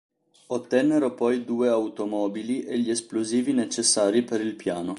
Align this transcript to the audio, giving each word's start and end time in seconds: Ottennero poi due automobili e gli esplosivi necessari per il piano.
Ottennero 0.47 1.13
poi 1.13 1.45
due 1.45 1.67
automobili 1.67 2.63
e 2.63 2.79
gli 2.79 2.89
esplosivi 2.89 3.53
necessari 3.53 4.23
per 4.23 4.41
il 4.41 4.55
piano. 4.55 4.89